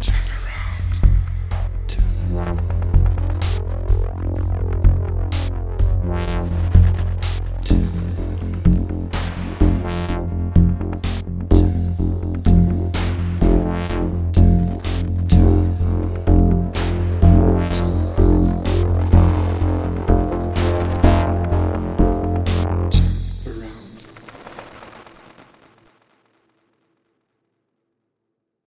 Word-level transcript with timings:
Turn 0.00 0.14
around. 0.30 0.45